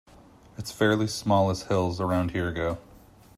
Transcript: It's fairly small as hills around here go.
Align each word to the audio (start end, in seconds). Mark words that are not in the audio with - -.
It's 0.57 0.71
fairly 0.71 1.05
small 1.05 1.51
as 1.51 1.67
hills 1.67 2.01
around 2.01 2.31
here 2.31 2.51
go. 2.51 2.79